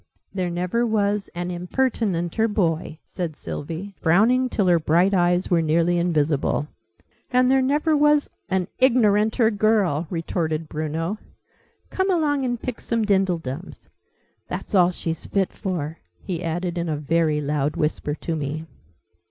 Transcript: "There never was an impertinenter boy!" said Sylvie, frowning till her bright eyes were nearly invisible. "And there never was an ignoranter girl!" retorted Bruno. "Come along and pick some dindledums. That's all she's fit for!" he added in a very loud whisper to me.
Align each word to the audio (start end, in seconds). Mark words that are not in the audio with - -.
"There 0.33 0.49
never 0.49 0.83
was 0.83 1.29
an 1.35 1.49
impertinenter 1.51 2.51
boy!" 2.51 2.97
said 3.05 3.35
Sylvie, 3.35 3.93
frowning 4.01 4.49
till 4.49 4.65
her 4.65 4.79
bright 4.79 5.13
eyes 5.13 5.51
were 5.51 5.61
nearly 5.61 5.99
invisible. 5.99 6.67
"And 7.29 7.51
there 7.51 7.61
never 7.61 7.95
was 7.95 8.27
an 8.49 8.67
ignoranter 8.81 9.51
girl!" 9.55 10.07
retorted 10.09 10.67
Bruno. 10.67 11.19
"Come 11.91 12.09
along 12.09 12.45
and 12.45 12.59
pick 12.59 12.81
some 12.81 13.05
dindledums. 13.05 13.89
That's 14.47 14.73
all 14.73 14.89
she's 14.89 15.27
fit 15.27 15.53
for!" 15.53 15.99
he 16.23 16.43
added 16.43 16.79
in 16.79 16.89
a 16.89 16.97
very 16.97 17.39
loud 17.39 17.75
whisper 17.75 18.15
to 18.15 18.35
me. 18.35 18.65